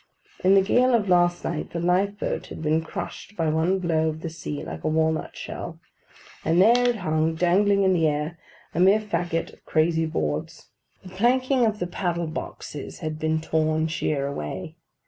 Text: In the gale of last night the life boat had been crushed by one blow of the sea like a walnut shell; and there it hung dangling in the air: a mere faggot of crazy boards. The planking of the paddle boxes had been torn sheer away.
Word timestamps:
In 0.43 0.55
the 0.55 0.63
gale 0.63 0.95
of 0.95 1.09
last 1.09 1.43
night 1.43 1.69
the 1.73 1.79
life 1.79 2.17
boat 2.17 2.47
had 2.47 2.63
been 2.63 2.81
crushed 2.81 3.37
by 3.37 3.49
one 3.49 3.77
blow 3.77 4.09
of 4.09 4.21
the 4.21 4.31
sea 4.31 4.63
like 4.63 4.83
a 4.83 4.87
walnut 4.87 5.37
shell; 5.37 5.79
and 6.43 6.59
there 6.59 6.89
it 6.89 6.95
hung 6.95 7.35
dangling 7.35 7.83
in 7.83 7.93
the 7.93 8.07
air: 8.07 8.39
a 8.73 8.79
mere 8.79 8.99
faggot 8.99 9.53
of 9.53 9.63
crazy 9.65 10.07
boards. 10.07 10.69
The 11.03 11.09
planking 11.09 11.67
of 11.67 11.77
the 11.77 11.85
paddle 11.85 12.25
boxes 12.25 12.97
had 13.01 13.19
been 13.19 13.41
torn 13.41 13.85
sheer 13.89 14.25
away. 14.25 14.75